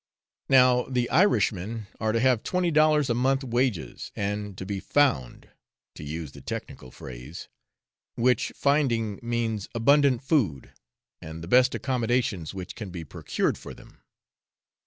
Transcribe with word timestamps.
Now 0.49 0.85
the 0.85 1.07
Irishmen 1.11 1.85
are 1.99 2.11
to 2.11 2.19
have 2.19 2.41
twenty 2.41 2.71
dollars 2.71 3.07
a 3.07 3.13
month 3.13 3.43
wages, 3.43 4.11
and 4.15 4.57
to 4.57 4.65
be 4.65 4.79
'found' 4.79 5.49
(to 5.93 6.03
use 6.03 6.31
the 6.31 6.41
technical 6.41 6.89
phrase,) 6.89 7.47
which 8.15 8.51
finding 8.55 9.19
means 9.21 9.69
abundant 9.75 10.23
food, 10.23 10.71
and 11.21 11.43
the 11.43 11.47
best 11.47 11.75
accommodations 11.75 12.51
which 12.51 12.73
can 12.73 12.89
be 12.89 13.03
procured 13.03 13.59
for 13.59 13.75
them. 13.75 14.01